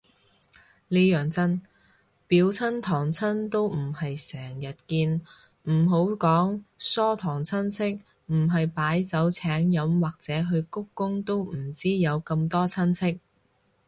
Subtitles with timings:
[0.87, 1.61] 呢樣真，
[2.27, 5.21] 表親堂親都唔係成日見，
[5.69, 8.01] 唔好講疏堂親戚，
[8.33, 13.19] 唔係擺酒請飲或者去鞠躬都唔知有咁多親戚